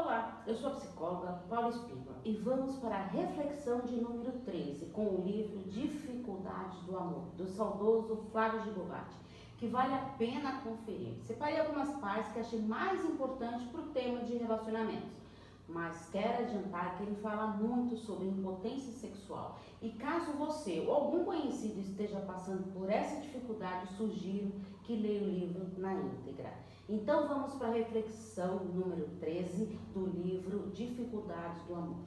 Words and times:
Olá, 0.00 0.44
eu 0.46 0.54
sou 0.54 0.70
a 0.70 0.74
psicóloga 0.74 1.40
Paula 1.48 1.70
Espínola 1.70 2.20
e 2.24 2.32
vamos 2.36 2.76
para 2.76 2.94
a 2.94 3.06
reflexão 3.06 3.80
de 3.80 3.96
número 3.96 4.30
13 4.44 4.86
com 4.92 5.02
o 5.02 5.24
livro 5.26 5.58
Dificuldades 5.68 6.80
do 6.84 6.96
Amor, 6.96 7.24
do 7.36 7.44
saudoso 7.48 8.14
Flávio 8.30 8.62
Gigovati, 8.62 9.16
que 9.56 9.66
vale 9.66 9.92
a 9.92 10.14
pena 10.16 10.60
conferir. 10.60 11.16
Separei 11.24 11.58
algumas 11.58 11.90
partes 11.96 12.30
que 12.30 12.38
achei 12.38 12.62
mais 12.62 13.04
importantes 13.04 13.66
para 13.66 13.80
o 13.80 13.88
tema 13.88 14.20
de 14.20 14.36
relacionamentos, 14.36 15.10
mas 15.66 16.08
quero 16.12 16.44
adiantar 16.44 16.96
que 16.96 17.02
ele 17.02 17.16
fala 17.16 17.48
muito 17.48 17.96
sobre 17.96 18.28
impotência 18.28 18.92
sexual. 18.92 19.58
E 19.82 19.90
caso 19.90 20.30
você 20.34 20.84
ou 20.86 20.94
algum 20.94 21.24
conhecido 21.24 21.80
esteja 21.80 22.20
passando 22.20 22.72
por 22.72 22.88
essa 22.88 23.20
dificuldade, 23.20 23.92
sugiro 23.96 24.52
que 24.88 24.96
leia 24.96 25.22
o 25.22 25.28
livro 25.28 25.66
na 25.76 25.92
íntegra. 25.92 26.50
Então 26.88 27.28
vamos 27.28 27.52
para 27.56 27.68
a 27.68 27.72
reflexão 27.72 28.64
número 28.64 29.06
13 29.20 29.66
do 29.92 30.06
livro 30.06 30.70
Dificuldades 30.70 31.62
do 31.64 31.74
Amor. 31.74 31.98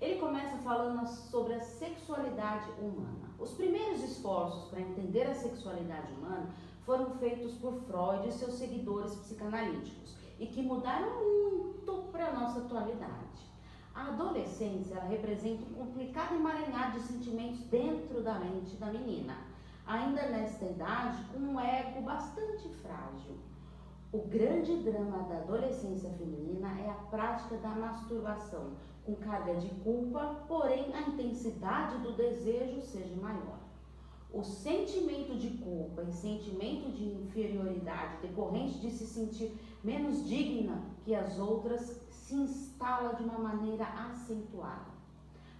Ele 0.00 0.18
começa 0.18 0.56
falando 0.58 1.06
sobre 1.06 1.52
a 1.52 1.60
sexualidade 1.60 2.70
humana. 2.80 3.28
Os 3.38 3.50
primeiros 3.50 4.02
esforços 4.02 4.70
para 4.70 4.80
entender 4.80 5.24
a 5.24 5.34
sexualidade 5.34 6.10
humana 6.14 6.48
foram 6.86 7.10
feitos 7.18 7.52
por 7.56 7.74
Freud 7.82 8.26
e 8.26 8.32
seus 8.32 8.54
seguidores 8.54 9.14
psicanalíticos 9.16 10.16
e 10.40 10.46
que 10.46 10.62
mudaram 10.62 11.22
muito 11.22 12.10
para 12.10 12.28
a 12.28 12.32
nossa 12.32 12.60
atualidade. 12.60 13.44
A 13.94 14.08
adolescência 14.08 14.98
representa 15.00 15.64
um 15.64 15.74
complicado 15.74 16.34
emaranhado 16.34 16.98
de 16.98 17.06
sentimentos 17.06 17.60
dentro 17.66 18.22
da 18.22 18.38
mente 18.38 18.74
da 18.76 18.86
menina, 18.86 19.36
ainda 19.86 20.22
nesta 20.28 20.64
idade 20.64 21.22
com 21.32 21.38
um 21.38 21.60
ego 21.60 22.02
bastante 22.02 22.68
frágil. 22.82 23.36
O 24.12 24.18
grande 24.28 24.76
drama 24.82 25.24
da 25.24 25.38
adolescência 25.38 26.10
feminina 26.10 26.68
é 26.80 26.90
a 26.90 26.94
prática 26.94 27.56
da 27.58 27.70
masturbação, 27.70 28.72
com 29.04 29.14
carga 29.16 29.54
de 29.56 29.68
culpa, 29.82 30.44
porém 30.48 30.92
a 30.94 31.02
intensidade 31.02 31.98
do 31.98 32.12
desejo 32.12 32.80
seja 32.80 33.14
maior. 33.16 33.58
O 34.32 34.42
sentimento 34.42 35.36
de 35.36 35.50
culpa 35.58 36.02
e 36.02 36.12
sentimento 36.12 36.90
de 36.90 37.04
inferioridade 37.04 38.18
decorrente 38.22 38.78
de 38.80 38.90
se 38.90 39.06
sentir 39.06 39.56
menos 39.82 40.26
digna 40.28 40.82
que 41.04 41.14
as 41.14 41.38
outras 41.38 42.00
se 42.10 42.34
instala 42.34 43.14
de 43.14 43.22
uma 43.22 43.38
maneira 43.38 43.84
acentuada. 43.84 44.95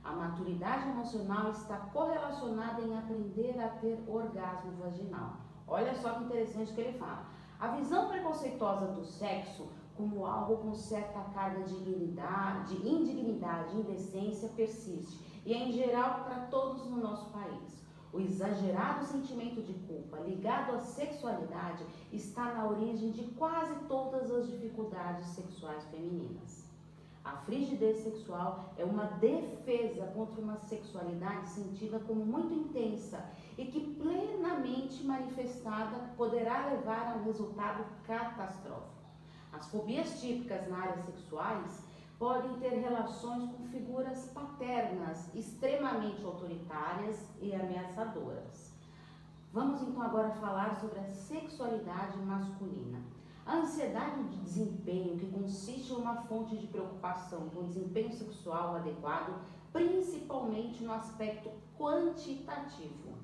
A 0.06 0.12
maturidade 0.12 0.88
emocional 0.88 1.50
está 1.50 1.78
correlacionada 1.92 2.80
em 2.80 2.96
aprender 2.96 3.58
a 3.60 3.68
ter 3.80 3.98
orgasmo 4.06 4.72
vaginal. 4.80 5.38
Olha 5.66 5.94
só 5.96 6.12
que 6.12 6.24
interessante 6.24 6.72
que 6.72 6.80
ele 6.80 6.96
fala. 6.96 7.26
A 7.58 7.68
visão 7.68 8.08
preconceituosa 8.08 8.86
do 8.86 9.04
sexo 9.04 9.66
como 9.96 10.24
algo 10.24 10.58
com 10.58 10.74
certa 10.74 11.20
carga 11.34 11.64
de 11.64 11.74
indignidade, 11.74 12.76
de 12.76 12.88
indignidade, 12.88 13.76
indecência 13.76 14.48
persiste 14.50 15.18
e 15.44 15.52
é 15.52 15.58
em 15.58 15.72
geral 15.72 16.24
para 16.24 16.46
todos 16.46 16.84
no 16.86 16.98
nosso 16.98 17.30
país. 17.30 17.84
O 18.12 18.20
exagerado 18.20 19.04
sentimento 19.04 19.60
de 19.60 19.74
culpa 19.74 20.18
ligado 20.18 20.76
à 20.76 20.80
sexualidade 20.80 21.84
está 22.12 22.54
na 22.54 22.66
origem 22.66 23.10
de 23.10 23.24
quase 23.32 23.74
todas 23.86 24.30
as 24.30 24.46
dificuldades 24.46 25.26
sexuais 25.28 25.84
femininas. 25.86 26.66
A 27.27 27.38
frigidez 27.38 28.05
sexual 28.05 28.72
é 28.78 28.84
uma 28.84 29.06
defesa 29.06 30.06
contra 30.14 30.41
uma 30.41 30.56
sexualidade 30.58 31.48
sentida 31.48 31.98
como 31.98 32.24
muito 32.24 32.55
intensa 32.55 33.20
e 33.58 33.64
que 33.64 33.80
plenamente 33.94 35.02
manifestada 35.02 36.12
poderá 36.16 36.66
levar 36.66 37.12
a 37.12 37.16
um 37.16 37.24
resultado 37.24 37.84
catastrófico. 38.06 38.94
As 39.52 39.66
fobias 39.69 40.20
típicas 40.20 40.69
na 40.69 40.78
área 40.78 41.02
sexuais 41.02 41.82
podem 42.16 42.60
ter 42.60 42.78
relações 42.78 43.50
com 43.50 43.64
figuras 43.70 44.27
paternas 44.27 45.28
extremamente 45.34 46.24
autoritárias 46.24 47.28
e 47.41 47.52
ameaçadoras. 47.52 48.72
Vamos 49.53 49.82
então 49.82 50.00
agora 50.00 50.31
falar 50.31 50.76
sobre 50.76 51.00
a 51.00 51.08
sexualidade 51.08 52.19
masculina. 52.19 53.00
A 53.46 53.58
ansiedade 53.58 54.24
de 54.24 54.38
desempenho, 54.38 55.16
que 55.16 55.30
consiste 55.30 55.92
em 55.92 55.96
uma 55.96 56.16
fonte 56.22 56.56
de 56.56 56.66
preocupação 56.66 57.48
com 57.50 57.60
o 57.60 57.66
desempenho 57.68 58.12
sexual 58.12 58.74
adequado, 58.74 59.40
principalmente 59.72 60.82
no 60.82 60.92
aspecto 60.92 61.52
quantitativo. 61.78 63.14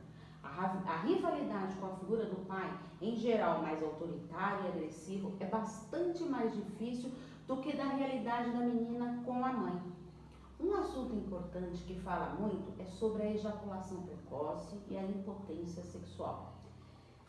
A, 0.45 1.03
rivalidade 1.05 1.75
com 1.75 1.87
a 1.87 1.97
figura 1.97 2.27
do 2.27 2.47
pai, 2.47 2.73
em 3.01 3.17
geral 3.17 3.63
mais 3.63 3.83
autoritário 3.83 4.65
e 4.65 4.69
agressivo, 4.69 5.33
é 5.41 5.47
bastante 5.47 6.23
mais 6.23 6.55
difícil 6.55 7.11
do 7.49 7.57
que 7.57 7.77
da 7.77 7.87
realidade 7.87 8.53
da 8.53 8.61
menina 8.61 9.21
com 9.27 9.45
a 9.45 9.53
mãe. 9.53 9.83
Um 10.61 10.73
assunto 10.77 11.17
importante 11.17 11.83
que 11.83 11.99
fala 11.99 12.37
muito 12.39 12.81
é 12.81 12.85
sobre 12.85 13.25
a 13.25 13.31
ejaculação 13.33 14.03
precoce 14.03 14.79
e 14.89 14.97
a 14.97 15.03
impotência 15.03 15.83
sexual. 15.83 16.62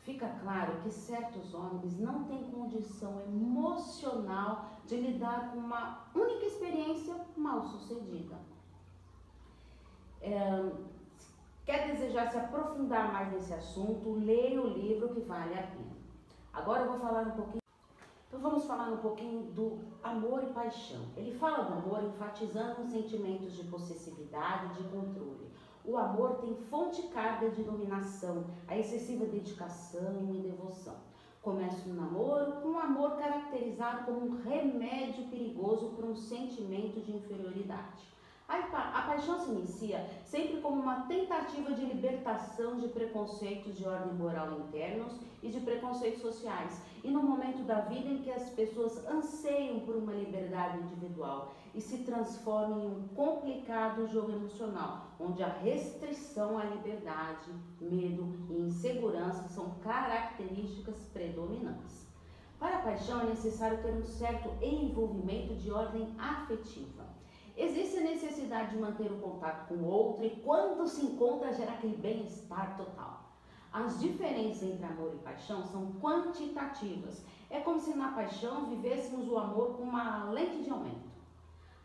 Fica 0.04 0.28
claro 0.42 0.82
que 0.82 0.92
certos 0.92 1.54
homens 1.54 1.98
não 1.98 2.26
têm 2.26 2.52
condição 2.52 3.22
emocional 3.22 4.70
de 4.86 4.98
lidar 4.98 5.52
com 5.52 5.60
uma 5.60 6.08
única 6.14 6.46
experiência 6.46 7.16
mal 7.38 7.64
sucedida. 7.64 8.36
É, 10.22 10.72
quer 11.66 11.88
desejar 11.88 12.30
se 12.30 12.38
aprofundar 12.38 13.14
mais 13.14 13.32
nesse 13.32 13.54
assunto, 13.54 14.14
leia 14.14 14.62
o 14.62 14.68
livro 14.68 15.08
que 15.10 15.22
vale 15.22 15.54
a 15.54 15.64
pena. 15.64 15.96
Agora 16.52 16.84
eu 16.84 16.92
vou 16.92 17.00
falar 17.00 17.28
um 17.28 17.32
pouquinho. 17.32 17.64
Então 18.28 18.42
vamos 18.42 18.66
falar 18.66 18.90
um 18.90 18.98
pouquinho 18.98 19.44
do 19.54 19.80
amor 20.04 20.44
e 20.44 20.48
paixão. 20.48 21.06
Ele 21.16 21.32
fala 21.38 21.64
do 21.64 21.74
amor 21.76 22.04
enfatizando 22.04 22.82
os 22.82 22.92
sentimentos 22.92 23.54
de 23.56 23.64
possessividade 23.66 24.66
e 24.66 24.84
de 24.84 24.90
controle. 24.90 25.33
O 25.86 25.98
amor 25.98 26.36
tem 26.36 26.56
fonte 26.56 27.02
carga 27.10 27.50
de 27.50 27.62
dominação, 27.62 28.46
a 28.68 28.78
excessiva 28.78 29.26
dedicação 29.26 30.34
e 30.34 30.40
devoção. 30.40 30.96
Começa 31.42 31.90
o 31.90 31.94
namoro 31.94 32.54
com 32.62 32.70
um 32.70 32.80
amor 32.80 33.18
caracterizado 33.18 34.06
como 34.06 34.28
um 34.28 34.42
remédio 34.42 35.26
perigoso 35.26 35.90
para 35.90 36.06
um 36.06 36.16
sentimento 36.16 37.02
de 37.02 37.12
inferioridade. 37.12 38.08
A, 38.48 39.03
paixão 39.24 39.40
se 39.40 39.52
inicia 39.52 40.06
sempre 40.26 40.60
como 40.60 40.82
uma 40.82 41.02
tentativa 41.04 41.72
de 41.74 41.86
libertação 41.86 42.78
de 42.78 42.90
preconceitos 42.90 43.78
de 43.78 43.88
ordem 43.88 44.14
moral 44.14 44.60
internos 44.60 45.14
e 45.42 45.50
de 45.50 45.62
preconceitos 45.62 46.22
sociais, 46.22 46.82
e 47.04 47.10
no 47.10 47.24
momento 47.24 47.64
da 47.64 47.82
vida 47.82 48.10
em 48.10 48.22
que 48.22 48.32
as 48.32 48.50
pessoas 48.50 49.06
anseiam 49.08 49.80
por 49.82 49.96
uma 49.96 50.14
liberdade 50.14 50.78
individual 50.80 51.54
e 51.74 51.80
se 51.80 52.00
transformam 52.00 52.84
em 52.84 52.88
um 52.88 53.08
complicado 53.10 54.08
jogo 54.08 54.32
emocional, 54.32 55.08
onde 55.20 55.42
a 55.42 55.48
restrição 55.48 56.58
à 56.58 56.66
liberdade, 56.66 57.50
medo 57.80 58.36
e 58.50 58.60
insegurança 58.60 59.48
são 59.48 59.72
características 59.82 60.98
predominantes. 61.14 62.08
Para 62.60 62.78
a 62.78 62.82
paixão 62.82 63.22
é 63.22 63.26
necessário 63.26 63.82
ter 63.82 63.94
um 63.94 64.04
certo 64.04 64.50
envolvimento 64.62 65.56
de 65.56 65.72
ordem 65.72 66.14
afetiva. 66.18 67.13
Necessidade 68.34 68.72
de 68.72 68.78
manter 68.78 69.12
o 69.12 69.20
contato 69.20 69.68
com 69.68 69.76
o 69.76 69.86
outro 69.86 70.26
e 70.26 70.32
quando 70.38 70.88
se 70.88 71.06
encontra 71.06 71.54
gerar 71.54 71.74
aquele 71.74 71.98
bem-estar 71.98 72.76
total. 72.76 73.30
As 73.72 74.00
diferenças 74.00 74.64
entre 74.64 74.84
amor 74.84 75.14
e 75.14 75.20
paixão 75.20 75.64
são 75.64 75.94
quantitativas. 76.02 77.24
É 77.48 77.60
como 77.60 77.80
se 77.80 77.96
na 77.96 78.12
paixão 78.14 78.66
vivêssemos 78.66 79.30
o 79.30 79.38
amor 79.38 79.78
com 79.78 79.84
uma 79.84 80.32
lente 80.32 80.64
de 80.64 80.72
aumento. 80.72 81.12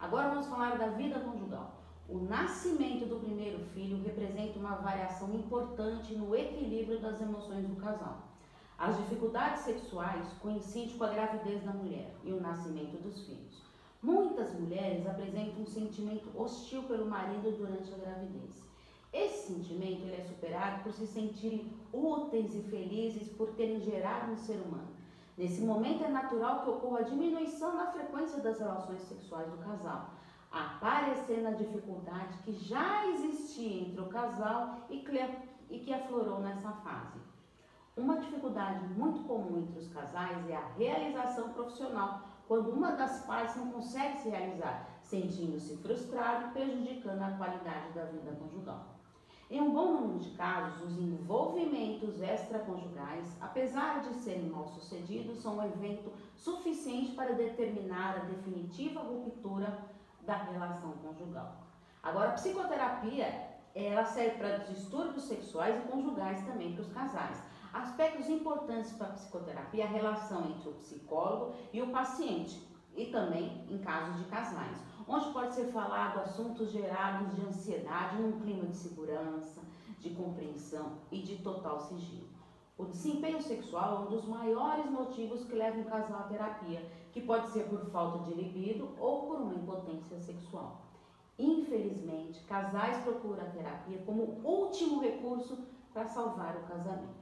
Agora 0.01 0.31
vamos 0.31 0.47
falar 0.47 0.79
da 0.79 0.87
vida 0.87 1.21
conjugal. 1.21 1.83
O 2.09 2.17
nascimento 2.17 3.05
do 3.05 3.21
primeiro 3.21 3.63
filho 3.75 4.03
representa 4.03 4.59
uma 4.59 4.77
variação 4.77 5.35
importante 5.35 6.15
no 6.15 6.35
equilíbrio 6.35 6.99
das 6.99 7.21
emoções 7.21 7.69
do 7.69 7.77
casal. 7.77 8.23
As 8.79 8.97
dificuldades 8.97 9.65
sexuais 9.65 10.27
coincidem 10.41 10.97
com 10.97 11.05
a 11.05 11.11
gravidez 11.11 11.63
da 11.63 11.73
mulher 11.73 12.11
e 12.25 12.33
o 12.33 12.41
nascimento 12.41 12.97
dos 13.03 13.27
filhos. 13.27 13.68
Mulheres 14.79 15.09
apresentam 15.09 15.63
um 15.63 15.67
sentimento 15.67 16.31
hostil 16.41 16.85
pelo 16.85 17.07
marido 17.07 17.51
durante 17.51 17.93
a 17.93 17.97
gravidez. 17.97 18.65
Esse 19.13 19.53
sentimento 19.53 20.07
é 20.09 20.23
superado 20.23 20.85
por 20.85 20.93
se 20.93 21.05
sentirem 21.05 21.73
úteis 21.93 22.55
e 22.55 22.63
felizes 22.63 23.29
por 23.31 23.49
terem 23.55 23.81
gerado 23.81 24.31
um 24.31 24.37
ser 24.37 24.55
humano. 24.55 24.87
Nesse 25.37 25.63
momento 25.63 26.05
é 26.05 26.09
natural 26.09 26.63
que 26.63 26.71
ocorra 26.71 27.01
a 27.01 27.03
diminuição 27.03 27.75
na 27.75 27.91
frequência 27.91 28.41
das 28.41 28.61
relações 28.61 29.03
sexuais 29.03 29.51
do 29.51 29.59
casal, 29.59 30.11
aparecendo 30.53 31.49
a 31.49 31.53
dificuldade 31.53 32.39
que 32.45 32.53
já 32.53 33.05
existia 33.09 33.81
entre 33.83 34.01
o 34.01 34.07
casal 34.07 34.87
e 34.89 35.01
que 35.01 35.93
aflorou 35.93 36.39
nessa 36.39 36.71
fase. 36.71 37.19
Uma 37.97 38.21
dificuldade 38.21 38.87
muito 38.95 39.27
comum 39.27 39.59
entre 39.59 39.81
os 39.81 39.93
casais 39.93 40.49
é 40.49 40.55
a 40.55 40.69
realização 40.77 41.49
profissional, 41.53 42.28
quando 42.49 42.71
uma 42.71 42.93
das 42.93 43.27
partes 43.27 43.57
não 43.57 43.71
consegue 43.71 44.17
se 44.19 44.31
realizar, 44.31 44.89
sentindo-se 45.03 45.77
frustrado, 45.77 46.51
prejudicando 46.53 47.23
a 47.23 47.33
qualidade 47.33 47.93
da 47.93 48.05
vida 48.07 48.33
conjugal. 48.41 48.97
Em 49.51 49.61
um 49.61 49.73
bom 49.73 49.93
número 49.93 50.19
de 50.19 50.31
casos, 50.31 50.83
os 50.83 50.99
envolvimentos 50.99 52.21
extraconjugais, 52.21 53.37
apesar 53.41 54.01
de 54.01 54.15
serem 54.15 54.49
mal 54.49 54.67
sucedidos, 54.67 55.39
são 55.39 55.57
um 55.57 55.65
evento 55.65 56.11
suficiente 56.37 57.13
para 57.13 57.33
determinar 57.33 58.17
a 58.17 58.25
definitiva 58.25 59.01
ruptura 59.01 59.79
da 60.23 60.37
relação 60.37 60.93
conjugal. 60.93 61.57
Agora, 62.03 62.31
a 62.31 62.33
psicoterapia 62.33 63.59
ela 63.75 64.05
serve 64.05 64.39
para 64.39 64.59
distúrbios 64.59 65.25
sexuais 65.25 65.79
e 65.79 65.89
conjugais 65.89 66.45
também 66.47 66.73
para 66.73 66.83
os 66.83 66.93
casais. 66.93 67.43
Aspectos 67.73 68.29
importantes 68.29 68.93
para 68.93 69.09
a 69.09 69.13
psicoterapia 69.13 69.85
a 69.85 69.89
relação 69.89 70.47
entre 70.51 70.69
o 70.69 70.75
psicólogo 70.75 71.55
e 71.73 71.83
o 71.83 71.91
paciente, 71.91 72.67
e 72.97 73.07
também 73.07 73.65
em 73.71 73.79
casos 73.79 74.19
de 74.19 74.25
casais, 74.25 74.77
onde 75.07 75.33
pode 75.33 75.55
ser 75.55 75.67
falado 75.67 76.21
assuntos 76.21 76.71
gerados 76.71 77.35
de 77.35 77.43
ansiedade 77.47 78.17
num 78.17 78.41
clima 78.41 78.67
de 78.67 78.77
segurança, 78.77 79.61
de 80.01 80.11
compreensão 80.11 80.93
e 81.13 81.21
de 81.21 81.37
total 81.37 81.79
sigilo. 81.81 82.27
O 82.77 82.85
desempenho 82.85 83.43
sexual 83.43 83.97
é 83.97 83.99
um 84.01 84.07
dos 84.07 84.25
maiores 84.25 84.89
motivos 84.91 85.45
que 85.45 85.55
levam 85.55 85.81
um 85.81 85.85
casal 85.85 86.21
à 86.21 86.23
terapia, 86.23 86.89
que 87.13 87.21
pode 87.21 87.49
ser 87.51 87.65
por 87.65 87.85
falta 87.91 88.25
de 88.25 88.35
libido 88.35 88.95
ou 88.99 89.27
por 89.27 89.41
uma 89.41 89.55
impotência 89.55 90.19
sexual. 90.21 90.81
Infelizmente, 91.39 92.41
casais 92.45 92.99
procuram 92.99 93.43
a 93.43 93.51
terapia 93.51 94.03
como 94.07 94.41
último 94.45 95.01
recurso 95.01 95.59
para 95.93 96.07
salvar 96.07 96.57
o 96.57 96.67
casamento. 96.67 97.18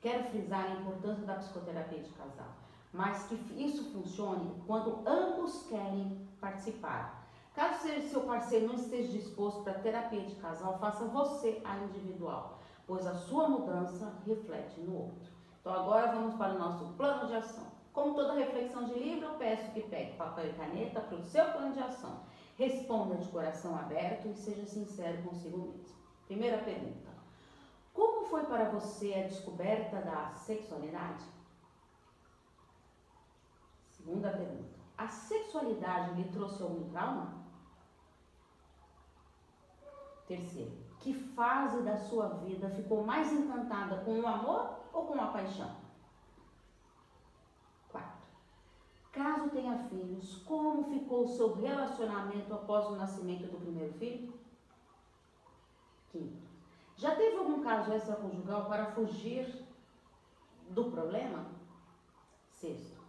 Quero 0.00 0.24
frisar 0.30 0.64
a 0.64 0.80
importância 0.80 1.24
da 1.24 1.34
psicoterapia 1.34 1.98
de 1.98 2.10
casal, 2.10 2.48
mas 2.92 3.26
que 3.26 3.34
isso 3.62 3.90
funcione 3.92 4.54
quando 4.66 5.02
ambos 5.06 5.66
querem 5.68 6.28
participar. 6.40 7.26
Caso 7.54 7.88
seu 8.08 8.20
parceiro 8.20 8.68
não 8.68 8.74
esteja 8.76 9.08
disposto 9.08 9.62
para 9.64 9.74
terapia 9.74 10.20
de 10.20 10.36
casal, 10.36 10.78
faça 10.78 11.04
você 11.06 11.60
a 11.64 11.76
individual, 11.78 12.60
pois 12.86 13.06
a 13.06 13.14
sua 13.14 13.48
mudança 13.48 14.12
reflete 14.24 14.80
no 14.80 14.96
outro. 14.96 15.32
Então 15.60 15.72
agora 15.72 16.12
vamos 16.12 16.36
para 16.36 16.54
o 16.54 16.58
nosso 16.58 16.84
plano 16.96 17.26
de 17.26 17.34
ação. 17.34 17.66
Como 17.92 18.14
toda 18.14 18.34
reflexão 18.34 18.84
de 18.84 18.94
livro, 18.94 19.26
eu 19.26 19.34
peço 19.34 19.72
que 19.72 19.80
pegue 19.80 20.16
papel 20.16 20.50
e 20.50 20.52
caneta 20.52 21.00
para 21.00 21.18
o 21.18 21.22
seu 21.24 21.44
plano 21.46 21.72
de 21.72 21.80
ação 21.80 22.20
Responda 22.58 23.14
de 23.14 23.28
coração 23.28 23.76
aberto 23.76 24.26
e 24.26 24.34
seja 24.34 24.66
sincero 24.66 25.22
consigo 25.22 25.58
mesmo. 25.58 25.94
Primeira 26.26 26.58
pergunta: 26.58 27.07
foi 28.28 28.44
para 28.46 28.70
você 28.70 29.14
a 29.14 29.26
descoberta 29.26 30.00
da 30.00 30.30
sexualidade? 30.30 31.24
Segunda 33.90 34.30
pergunta: 34.30 34.78
A 34.96 35.08
sexualidade 35.08 36.14
lhe 36.14 36.28
trouxe 36.30 36.62
algum 36.62 36.88
trauma? 36.90 37.32
Terceiro: 40.26 40.72
Que 41.00 41.12
fase 41.12 41.82
da 41.82 41.96
sua 41.96 42.28
vida 42.28 42.70
ficou 42.70 43.04
mais 43.04 43.32
encantada 43.32 44.04
com 44.04 44.20
o 44.20 44.26
amor 44.26 44.78
ou 44.92 45.06
com 45.06 45.20
a 45.20 45.26
paixão? 45.28 45.88
Caso 49.18 49.50
tenha 49.50 49.76
filhos, 49.88 50.36
como 50.44 50.84
ficou 50.84 51.24
o 51.24 51.28
seu 51.28 51.54
relacionamento 51.54 52.54
após 52.54 52.86
o 52.86 52.94
nascimento 52.94 53.50
do 53.50 53.58
primeiro 53.58 53.92
filho? 53.94 54.32
Quinto, 56.12 56.46
já 56.98 57.14
teve 57.16 57.38
algum 57.38 57.62
caso 57.62 57.92
extraconjugal 57.92 58.66
para 58.66 58.92
fugir 58.92 59.64
do 60.68 60.90
problema? 60.90 61.46
Sexto, 62.50 63.00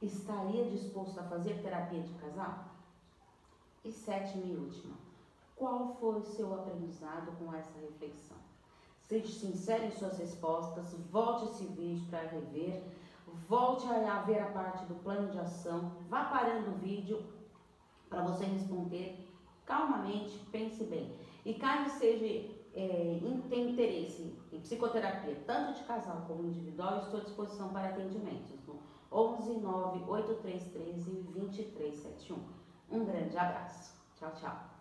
estaria 0.00 0.70
disposto 0.70 1.18
a 1.18 1.24
fazer 1.24 1.60
terapia 1.60 2.02
de 2.02 2.12
casal? 2.14 2.66
E 3.84 3.90
sétimo 3.90 4.44
e 4.46 4.56
última, 4.56 4.94
qual 5.56 5.96
foi 5.98 6.20
o 6.20 6.24
seu 6.24 6.54
aprendizado 6.54 7.32
com 7.38 7.52
essa 7.52 7.76
reflexão? 7.80 8.36
Seja 9.02 9.26
sincero 9.26 9.86
em 9.86 9.90
suas 9.90 10.18
respostas, 10.18 10.92
volte 11.10 11.46
esse 11.46 11.64
vídeo 11.64 12.06
para 12.10 12.28
rever 12.28 12.84
volte 13.48 13.86
a 13.86 14.22
ver 14.22 14.40
a 14.40 14.50
parte 14.50 14.84
do 14.84 14.94
plano 14.96 15.30
de 15.30 15.38
ação, 15.38 15.92
vá 16.08 16.24
parando 16.24 16.70
o 16.70 16.78
vídeo 16.78 17.22
para 18.08 18.22
você 18.22 18.44
responder 18.44 19.26
calmamente, 19.64 20.38
pense 20.50 20.84
bem. 20.84 21.14
E 21.44 21.54
caso 21.54 21.98
seja 21.98 22.57
é, 22.78 23.18
tem 23.50 23.72
interesse 23.72 24.36
em 24.52 24.60
psicoterapia, 24.60 25.34
tanto 25.44 25.78
de 25.78 25.84
casal 25.84 26.24
como 26.28 26.44
individual, 26.44 26.98
estou 26.98 27.18
à 27.18 27.24
disposição 27.24 27.70
para 27.70 27.88
atendimentos 27.88 28.64
no 28.68 28.78
11 29.10 29.58
9 29.58 30.04
8313 30.08 31.22
2371. 31.34 32.38
Um 32.90 33.04
grande 33.04 33.36
abraço. 33.36 33.98
Tchau, 34.16 34.32
tchau. 34.36 34.77